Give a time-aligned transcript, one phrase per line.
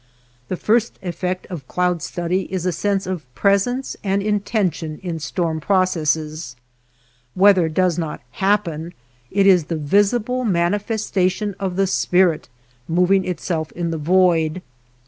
[0.47, 5.59] The first effect of cloud study is a sense of presence and intention in storm
[5.59, 7.39] pro 246 NURSLINGS OF THE SKY cesses.
[7.39, 8.93] Weather does not happen.
[9.29, 12.49] It is Jhe visible manifestation of the Spirit
[12.89, 14.63] mov ing itself in the void.